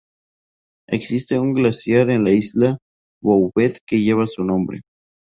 Existe 0.89 1.39
un 1.39 1.53
glaciar 1.53 2.09
en 2.09 2.23
la 2.23 2.31
Isla 2.31 2.79
Bouvet 3.21 3.77
que 3.85 4.01
lleva 4.01 4.25
su 4.25 4.43
nombre. 4.43 4.81